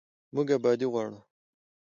[0.33, 1.19] موږ ابادي غواړو